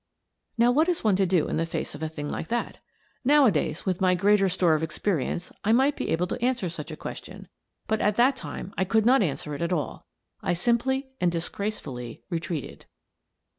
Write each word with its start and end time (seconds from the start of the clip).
Now, 0.57 0.71
what 0.71 0.89
is 0.89 1.03
one 1.03 1.15
to 1.17 1.27
do 1.27 1.47
in 1.47 1.57
the 1.57 1.65
face 1.67 1.93
of 1.93 2.01
a 2.01 2.09
thing 2.09 2.27
like 2.27 2.47
that? 2.47 2.79
Nowadays, 3.23 3.85
with 3.85 4.01
my 4.01 4.15
greater 4.15 4.49
store 4.49 4.73
of 4.73 4.81
experi 4.81 5.25
ence, 5.25 5.51
I 5.63 5.73
might 5.73 5.95
be 5.95 6.09
able 6.09 6.25
to 6.25 6.43
answer 6.43 6.69
such 6.69 6.89
a 6.89 6.97
question, 6.97 7.47
but 7.85 8.01
at 8.01 8.15
that 8.15 8.35
time 8.35 8.73
I 8.79 8.83
could 8.83 9.05
not 9.05 9.21
answer 9.21 9.53
it 9.53 9.61
at 9.61 9.71
all. 9.71 10.07
I 10.41 10.55
simply 10.55 11.11
and 11.21 11.31
disgracefully 11.31 12.23
retreated. 12.31 12.87